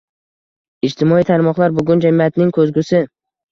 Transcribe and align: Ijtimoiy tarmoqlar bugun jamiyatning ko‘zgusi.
Ijtimoiy 0.89 1.27
tarmoqlar 1.31 1.77
bugun 1.77 2.03
jamiyatning 2.09 2.53
ko‘zgusi. 2.59 3.07